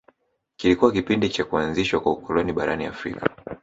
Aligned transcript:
Kilikuwa 0.55 0.91
kipindi 0.91 1.29
cha 1.29 1.43
kuanzishwa 1.45 1.99
kwa 2.01 2.11
ukoloni 2.11 2.53
barani 2.53 2.85
Afrika 2.85 3.29